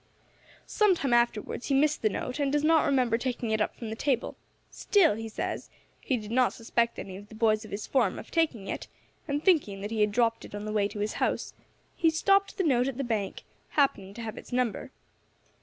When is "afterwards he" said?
1.13-1.75